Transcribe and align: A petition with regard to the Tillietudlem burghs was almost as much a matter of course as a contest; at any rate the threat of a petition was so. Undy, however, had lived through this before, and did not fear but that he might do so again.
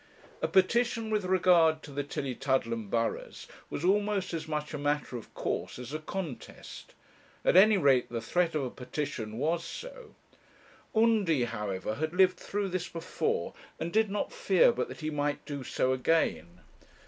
A 0.41 0.47
petition 0.47 1.11
with 1.11 1.25
regard 1.25 1.83
to 1.83 1.91
the 1.91 2.03
Tillietudlem 2.03 2.89
burghs 2.89 3.47
was 3.69 3.85
almost 3.85 4.33
as 4.33 4.47
much 4.47 4.73
a 4.73 4.79
matter 4.79 5.15
of 5.15 5.31
course 5.35 5.77
as 5.77 5.93
a 5.93 5.99
contest; 5.99 6.95
at 7.45 7.55
any 7.55 7.77
rate 7.77 8.09
the 8.09 8.19
threat 8.19 8.55
of 8.55 8.63
a 8.63 8.71
petition 8.71 9.37
was 9.37 9.63
so. 9.63 10.15
Undy, 10.95 11.43
however, 11.43 11.93
had 11.93 12.13
lived 12.15 12.37
through 12.39 12.69
this 12.69 12.89
before, 12.89 13.53
and 13.79 13.93
did 13.93 14.09
not 14.09 14.33
fear 14.33 14.71
but 14.71 14.87
that 14.87 15.01
he 15.01 15.11
might 15.11 15.45
do 15.45 15.63
so 15.63 15.93
again. 15.93 16.61